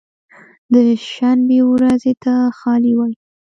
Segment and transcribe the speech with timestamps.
[0.73, 0.75] د
[1.11, 3.15] شنبې ورځې ته خالي وایی